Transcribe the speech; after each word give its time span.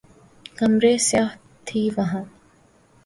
کمریں 0.57 0.97
سیاہ 1.07 1.29
تھیں 1.65 1.89
وہاں 1.97 2.23